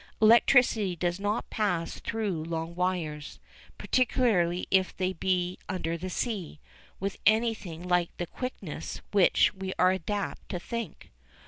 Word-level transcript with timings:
Electricity 0.19 0.95
does 0.95 1.19
not 1.19 1.51
pass 1.51 1.99
through 1.99 2.43
long 2.43 2.73
wires, 2.73 3.39
particularly 3.77 4.65
if 4.71 4.97
they 4.97 5.13
be 5.13 5.59
under 5.69 5.95
the 5.95 6.09
sea, 6.09 6.59
with 6.99 7.17
anything 7.27 7.87
like 7.87 8.09
the 8.17 8.25
quickness 8.25 9.01
which 9.11 9.53
we 9.53 9.73
are 9.77 9.95
apt 10.09 10.49
to 10.49 10.59
think. 10.59 11.11